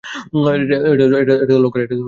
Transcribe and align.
এটা 1.21 1.35
তো 1.49 1.55
লক 1.57 1.71
করা। 1.73 1.85